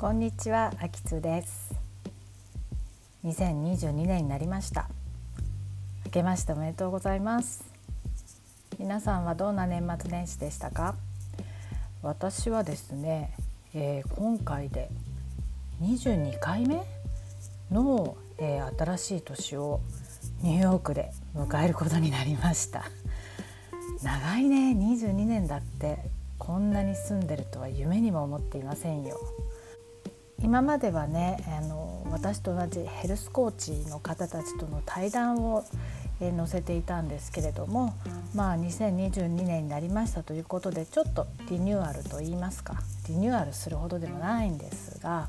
[0.00, 1.74] こんにちは、あきつです。
[3.24, 4.88] 2022年になりました。
[6.04, 7.64] 明けましておめでとうございます。
[8.78, 10.94] 皆さんはどんな年末年始でしたか？
[12.00, 13.34] 私はですね、
[13.74, 14.88] えー、今回で
[15.82, 16.84] 22回目
[17.72, 19.80] の、えー、新しい年を
[20.42, 22.84] ニューヨークで迎えることになりました。
[24.04, 25.98] 長いね22年だって
[26.38, 29.18] こんなに住んでるとは夢にも思っていませんよ。
[30.42, 35.64] 今まではねあの私と同じヘルスコーチの方たちとの対談を、
[36.20, 37.94] え載せていたんですけれども、
[38.34, 42.74] まあ、2022年になりましたということでちょっとリニューアルといいますか
[43.08, 45.28] リニューアルするほどでもないんですが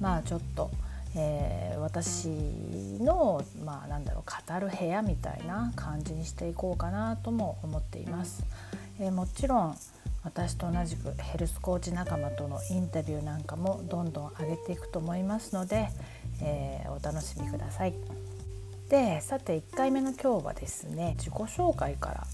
[0.00, 0.70] まあちょっと、
[1.14, 2.28] えー、私
[3.02, 8.44] の、まあ、なんだろう語る部屋みたいな感じにしていこうかなとも思っています。
[8.98, 9.78] えー、もちろん
[10.24, 15.88] 私と同じくヘルスコーチ仲間とのインタビューなんかもどんどん上げていくと思いますので、
[16.40, 17.94] えー、お楽しみください。
[18.88, 22.26] でさて1回目の今日はですね自己紹介から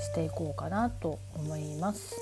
[0.00, 2.14] していこうかなと思います。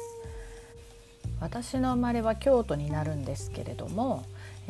[1.41, 4.25] 私の生まれは京都になるんですけれども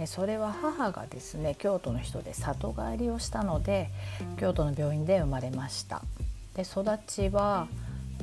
[0.06, 3.90] それは母がですね京都の人で里帰りをしたので
[4.38, 6.02] 京都の病院で生まれました
[6.54, 7.68] で育ちは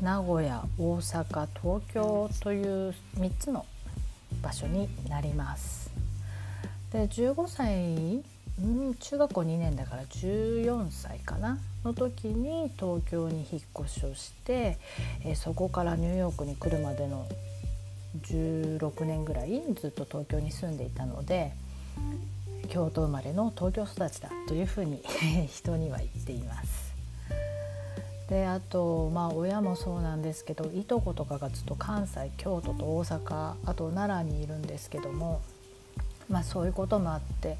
[0.01, 3.65] 名古屋大阪東京という3つの
[4.41, 5.91] 場所になります。
[6.91, 8.23] で15歳、
[8.61, 11.57] うん、中学校2年だから14歳かな？
[11.83, 14.77] の時に東京に引っ越しをして、
[15.25, 17.27] えそこからニューヨークに来るまでの
[18.21, 21.51] 16年ぐらいずっと東京に住んでいたので
[22.69, 25.01] 京都生まれの東京育ちだというふうに
[25.51, 26.92] 人には言っています。
[28.29, 35.41] であとまあ親もそうなんですけどいとことかがずっと関西京都と大阪あと奈良にいるんですけども
[36.29, 37.57] まあそういうこともあって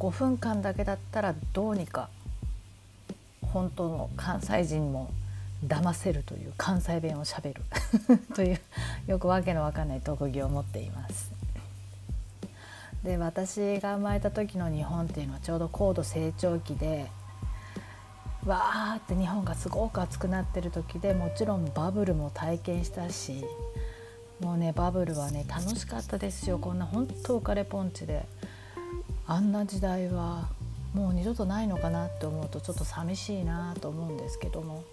[0.00, 2.08] 5分間だけだったらどうにか
[3.42, 5.10] 本当の関西人も
[5.66, 7.62] 騙せるという関西弁をしゃべる
[8.34, 8.60] という
[9.06, 11.30] よくわけのわかんない特技を持っています。
[13.04, 17.10] で私が生まれた時の日本っていうのはちょうど高度成長期で
[18.46, 23.44] わーって日本がすごく暑くなってる時でもちろんバブルも体験したし
[24.40, 26.58] もうねバブルはね楽しかったですよ。
[26.58, 28.26] こんな本当浮かれポンチで。
[29.26, 30.48] あんな時代は
[30.92, 34.84] もう二度とないのかなって思うとちょっと寂しいなと思うんですけども。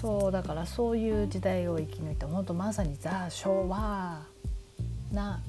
[0.00, 4.20] そうだからそういう時代を生き抜いた本当まさにザ・昭和
[5.12, 5.40] な、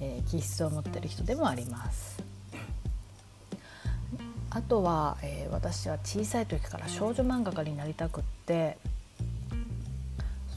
[0.00, 2.27] えー、気質を持ってる人でもあります。
[4.50, 8.78] あとは、えー、私は小さい時から少女漫画家になりたくって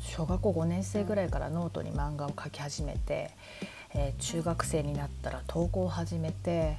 [0.01, 3.31] 小学校5年生ぐらいからノートに漫画を描き始めて、
[3.93, 6.77] えー、中学生になったら投稿を始めて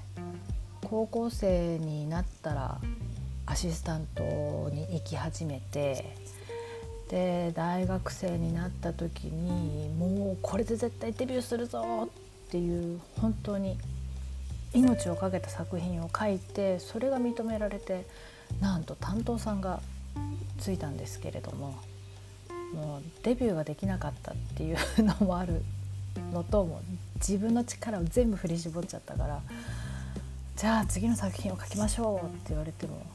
[0.84, 2.80] 高校生になったら
[3.46, 4.22] アシスタント
[4.72, 6.16] に行き始めて
[7.08, 12.08] で大学生になった時にもうこれで絶対デビューするぞ
[12.48, 13.78] っていう本当に
[14.74, 18.06] 命を懸けた作品を書いてそれが認められて
[18.60, 19.80] なんと担当さんが
[20.58, 21.78] ついたんですけれども
[22.74, 25.62] もうデビューができなかったっていうのもある
[26.32, 26.80] のとも
[27.16, 29.40] 自分の力を全部振り絞っちゃったから
[30.56, 33.06] じゃあ次の作品を書きましょうって言われても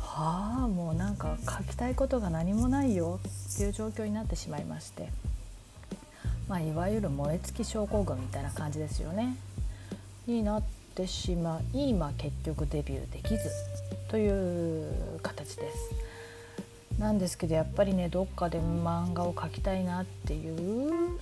[0.00, 3.20] はあもうなんか書きたいことが何もないよ
[3.52, 5.08] っていう状況になってしまいまして、
[6.48, 9.36] まあ、いわゆる燃え尽き症候群みたいな感じですよね。
[10.26, 10.62] になっ
[10.94, 13.50] ってしまい、まあ、結局デビューできず
[14.08, 15.94] という形です。
[17.00, 21.18] なんですけどやっぱりねどっかで漫画を描きたいなっていう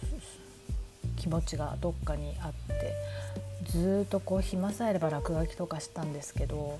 [1.16, 2.92] 気持ちがどっかにあって
[3.70, 6.78] ずっとこう暇さえあれば落書きとかしたんですけど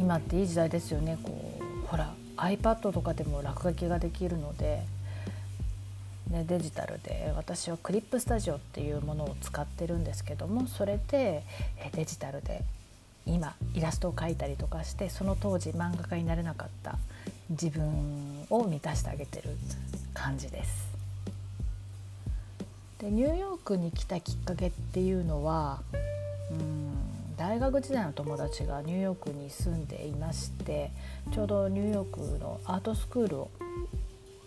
[0.00, 4.80] 今っていい時代ですよねこうほら iPad とかでも落書きができるので
[6.30, 11.44] ね、デジタルで私はクリップスタジオっていうものを使ってるんですけどもそれで
[11.92, 12.62] デジタルで
[13.26, 16.98] 今イラストを描いたりとかしてその当時漫画家になれなかった
[17.50, 19.50] 自分を満たしてあげてる
[20.14, 20.86] 感じです。
[22.98, 25.82] でニューヨークに来たきっかけっていうのは
[26.50, 30.90] うん大学時代の友達がニューヨークに住んでいまして
[31.34, 33.50] ちょうどニューヨークのアートスクールを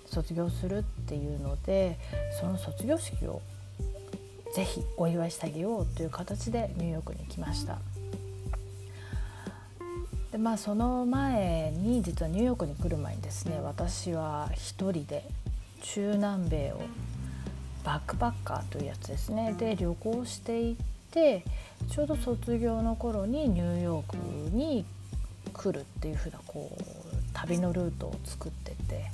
[0.09, 1.97] 卒業するっていうので
[2.39, 3.41] その卒業式を
[4.53, 7.77] ぜひお祝いしてあげようという形でニューヨークに来ました。
[10.31, 15.23] でまあその前に実はニューヨークに来る前にですね私は一人で
[15.81, 16.81] 中南米を
[17.83, 20.75] バックパッカーというやつですねで旅行していっ
[21.11, 21.43] て
[21.89, 24.17] ちょうど卒業の頃にニューヨーク
[24.55, 24.85] に
[25.53, 26.83] 来るっていう風なこう
[27.33, 29.11] 旅のルートを作ってて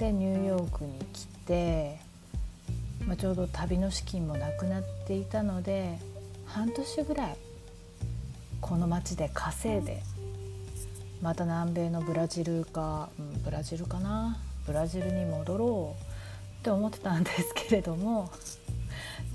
[0.00, 1.98] でニューヨークに来て、
[3.06, 5.98] まあ、ちょうど旅の資金もなくなっていたので
[6.46, 7.36] 半年ぐらい
[8.62, 10.02] この町で稼いで
[11.20, 18.30] また南米のブラジルか、うん、ブラジルかなブラジルに戻ろうって思ってたんですけれども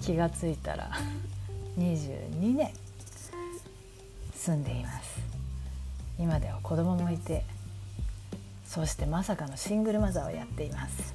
[0.02, 0.90] 気が付いたら
[1.78, 2.72] 22年
[4.34, 5.20] 住んでいます。
[6.18, 7.44] 今では子供もいて
[8.66, 11.14] そしてまさかのシングルマザーをやっています。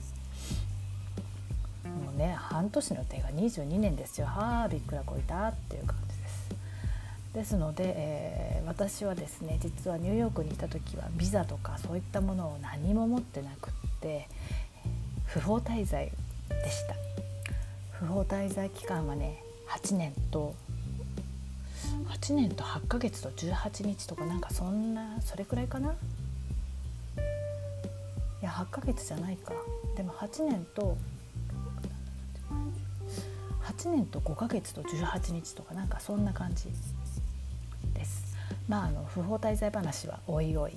[1.84, 4.26] もうね半年の手が22年ですよ。
[4.26, 6.50] はあびっくらこいたっていう感じです。
[7.34, 14.28] ですので、えー、私はですね実はニューヨークにいた時はビザとかそういったものを何も持ってなくって
[15.26, 16.10] 不法滞在
[16.48, 16.94] でした。
[17.92, 20.54] 不法滞在期間はね8年と
[22.08, 25.94] 8年と8ヶ月と18日とかなんかそんなそれくらいかな？
[28.64, 29.52] 8ヶ月じゃないか。
[29.96, 30.96] でも8年と
[33.62, 36.64] 8年と5ヶ月と18日とかなんかそんな感じ
[37.94, 38.36] です。
[38.68, 40.72] まああの不法滞在話はおいおい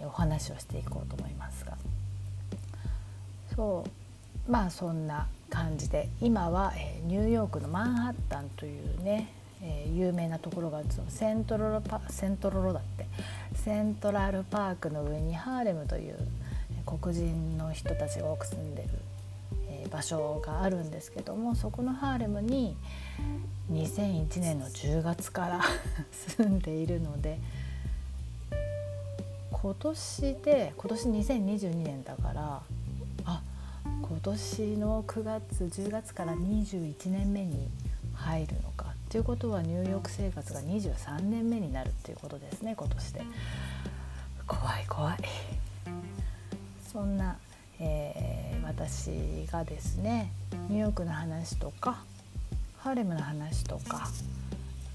[0.00, 1.76] お話をしていこうと思いますが。
[3.54, 3.84] そ
[4.46, 9.32] うまあそんな感じで今は、えニューヨークのマンハッタンというね、
[9.62, 13.06] え、有名なところがセントロロパセントロロだって
[13.54, 16.16] セントラルパークの上にハーレムという
[16.88, 18.88] 黒人の人たちが多く住んでる、
[19.68, 22.76] えー、場所があるんですけどもそこのハーレムに
[23.70, 25.60] 2001年の10月から
[26.38, 27.38] 住んでいるので
[29.52, 32.62] 今年で今年2022年だから
[33.26, 33.42] あ
[33.84, 37.68] 今年の9月10月から21年目に
[38.14, 43.22] 入るのかっていうことはニューヨーク生活が23年目になるっていうことですね今年で。
[44.46, 45.18] 怖い怖い。
[46.90, 47.36] そんな、
[47.78, 50.32] えー、私がですね
[50.70, 52.02] ニューヨークの話とか
[52.78, 54.08] ハーレムの話とか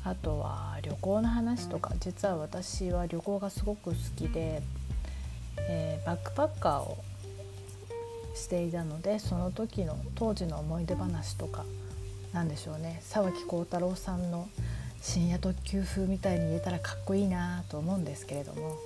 [0.03, 4.63] あとは旅行の話とか実は私は旅行がすごく好きで、
[5.69, 6.97] えー、バックパッカーを
[8.33, 11.63] していたのでその時の当時の思い出話とか
[12.33, 14.49] 何でしょうね沢木耕太郎さんの
[14.99, 18.77] 深夜特急風みたいに言えたらかっこいいなと思うんですけれども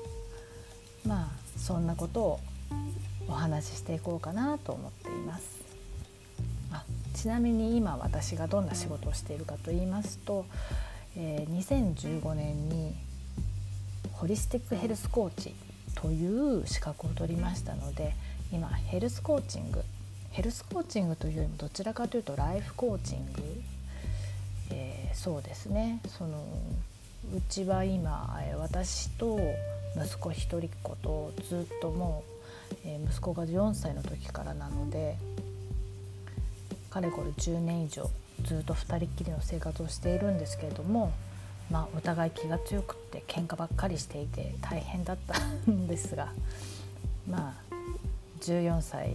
[1.05, 2.39] まあそんなことを
[3.27, 5.61] お話ししていこうかなと思っています。
[6.71, 6.83] あ
[7.13, 10.45] ちなみに今私がどんな仕事をしているかと言いますと、
[11.15, 12.93] えー、2015年に
[14.13, 15.53] ホリスティックヘルスコーチ
[15.95, 18.15] という資格を取りましたので
[18.51, 19.81] 今ヘルスコーチング
[20.31, 23.41] ヘルスコーチングというよりもどちらかというとライフコーチング、
[24.71, 25.99] えー、そうですね。
[26.07, 26.43] その
[27.35, 29.39] うちは今私と
[29.95, 32.36] 息子一人っ子とずっともう
[32.85, 35.17] え息子が4歳の時からなので
[36.89, 38.09] かれこれ10年以上
[38.43, 41.11] ずっと2人っきりの生活をしているんですけれども、
[41.71, 45.39] まあ、お互い気が強くって喧嘩ばっかりしていて大変だった
[45.71, 46.29] んですが
[47.29, 47.75] まあ
[48.41, 49.13] 14歳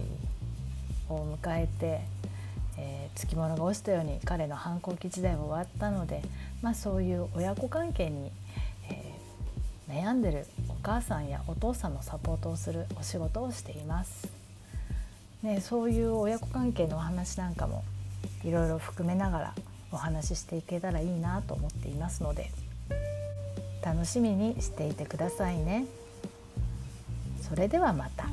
[1.09, 2.01] を迎えて、
[2.77, 6.21] えー、つきものが落ちたように彼の反抗期時代は終わったので、
[6.61, 8.31] まあ、そういう親子関係に、
[8.89, 10.45] えー、悩んでる
[10.83, 14.27] 母さんやお父さんのサポートをするお仕事をしています。
[15.41, 17.83] ね、そういう親子関係のお話なんかも
[18.43, 19.53] いろいろ含めながら
[19.91, 22.51] お話ししていけたらいいなと思っていますので
[23.83, 25.85] 楽しみにしていてくださいね。
[27.41, 28.25] それではまた。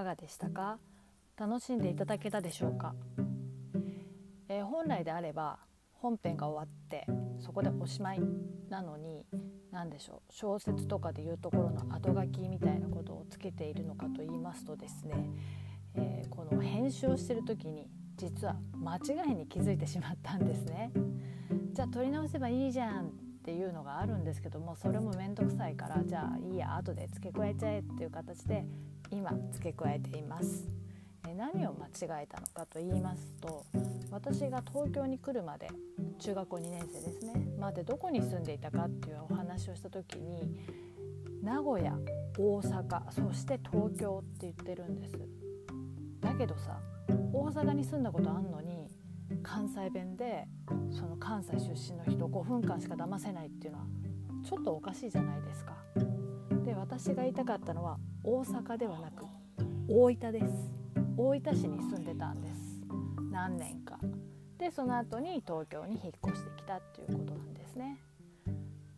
[0.00, 0.78] かがでしたか？
[1.36, 2.94] 楽しんでいただけたでしょうか、
[4.48, 5.58] えー、本来であれば
[5.92, 7.06] 本編が終わって
[7.38, 8.20] そこでおしまい
[8.70, 9.26] なのに
[9.70, 10.32] 何でしょう？
[10.32, 15.30] 小説とかでいうところの後書きみたいなことをつけているのかと言いますとですね、
[15.94, 20.90] えー、この編集をしてる時に実は間違いに気づいてしまったんですね。
[21.74, 23.10] じゃあ撮り直せばいいじゃんっ
[23.44, 28.64] ていうのがあるんですけどもそれも面倒くさいからじゃあいいや後で付け加えちゃえっていう形で
[29.10, 30.80] 今付け加えています。
[31.40, 33.64] 何を間違えたのかと言いますと
[34.10, 35.68] 私が東京に来るまで
[36.18, 40.54] 中学校2年生ですねまでどこに住んでいたかっていうお話をした時に
[41.42, 41.96] 名古屋
[42.38, 45.18] 大阪そして東京って言ってるんです
[46.20, 46.78] だけどさ
[47.32, 48.88] 大阪に住んだことあんのに
[49.42, 50.46] 関西弁で
[50.90, 53.86] その関西出身の人5分間しか騙せないっていうのは
[54.44, 55.74] ちょっとおかしいじゃないですか。
[56.80, 59.26] 私が言いたかったのは大阪ではなく
[59.86, 60.70] 大分です。
[61.16, 62.80] 大分市に住んでたんです。
[63.30, 63.98] 何年か。
[64.56, 68.00] でその後に東京に引っ越してきたっていうことなんですね。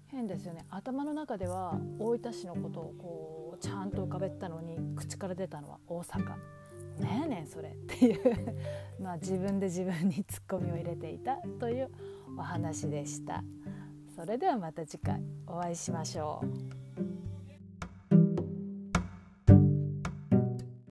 [0.07, 0.65] 変ですよね。
[0.71, 6.37] 頭の中では大分市のことをこうちゃんと浮かべたのに口から出たのは大阪。
[7.01, 8.57] ねえねんそれっていう。
[9.03, 11.91] まあ自分で自分にツッコミを入れていたという
[12.39, 13.43] お話でした。
[14.15, 17.22] それではまた次回お会いしましょう。